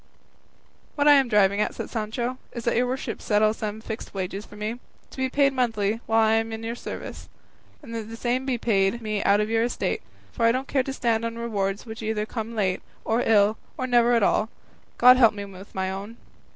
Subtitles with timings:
[0.95, 4.47] "What I am driving at," said Sancho, "is that your worship settle some fixed wages
[4.47, 4.79] for me,
[5.11, 7.29] to be paid monthly while I am in your service,
[7.83, 10.01] and that the same be paid me out of your estate;
[10.31, 13.85] for I don't care to stand on rewards which either come late, or ill, or
[13.85, 14.49] never at all;
[14.97, 16.17] God help me with my own.